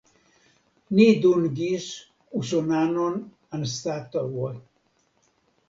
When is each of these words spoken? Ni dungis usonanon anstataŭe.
Ni 0.99 1.05
dungis 1.25 1.85
usonanon 2.41 3.21
anstataŭe. 3.61 4.53